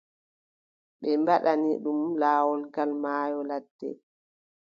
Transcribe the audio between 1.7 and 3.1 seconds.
ɗum, laawol gal